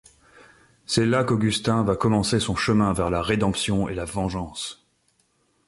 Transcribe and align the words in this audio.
C'est 0.87 1.05
là 1.05 1.23
qu'Agustín 1.23 1.83
va 1.83 1.95
commencer 1.95 2.39
son 2.39 2.55
chemin 2.55 2.91
vers 2.91 3.11
la 3.11 3.21
rédemption 3.21 3.87
et 3.87 3.93
la 3.93 4.05
vengeance. 4.05 4.83